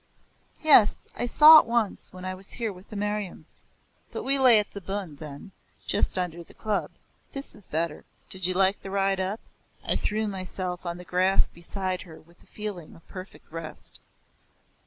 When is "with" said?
2.73-2.89, 12.19-12.41